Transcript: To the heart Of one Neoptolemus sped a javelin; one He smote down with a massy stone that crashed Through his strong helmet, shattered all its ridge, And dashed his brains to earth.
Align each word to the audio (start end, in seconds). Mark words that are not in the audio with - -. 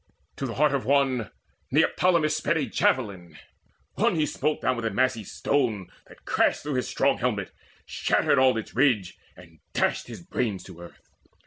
To 0.37 0.47
the 0.47 0.55
heart 0.55 0.73
Of 0.73 0.83
one 0.83 1.29
Neoptolemus 1.71 2.35
sped 2.35 2.57
a 2.57 2.65
javelin; 2.65 3.37
one 3.93 4.15
He 4.15 4.25
smote 4.25 4.61
down 4.63 4.75
with 4.75 4.85
a 4.85 4.89
massy 4.89 5.23
stone 5.23 5.89
that 6.07 6.25
crashed 6.25 6.63
Through 6.63 6.73
his 6.73 6.87
strong 6.87 7.19
helmet, 7.19 7.51
shattered 7.85 8.39
all 8.39 8.57
its 8.57 8.75
ridge, 8.75 9.19
And 9.37 9.59
dashed 9.73 10.07
his 10.07 10.23
brains 10.23 10.63
to 10.63 10.81
earth. 10.81 11.01